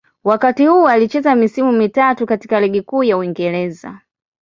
[0.23, 4.01] Wakati huu alicheza misimu mitatu katika Ligi Kuu ya Uingereza.